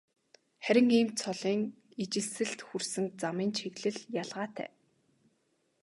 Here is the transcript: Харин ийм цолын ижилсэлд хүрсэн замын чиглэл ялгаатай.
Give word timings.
Харин 0.63 0.89
ийм 0.97 1.09
цолын 1.19 1.61
ижилсэлд 2.03 2.59
хүрсэн 2.67 3.05
замын 3.21 3.49
чиглэл 3.57 3.99
ялгаатай. 4.21 4.69